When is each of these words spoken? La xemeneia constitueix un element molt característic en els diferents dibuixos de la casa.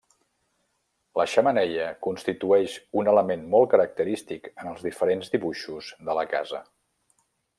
La 1.19 1.25
xemeneia 1.33 1.89
constitueix 2.05 2.77
un 3.01 3.11
element 3.13 3.45
molt 3.53 3.71
característic 3.75 4.51
en 4.63 4.71
els 4.73 4.83
diferents 4.89 5.31
dibuixos 5.37 5.91
de 6.09 6.17
la 6.21 6.27
casa. 6.35 6.65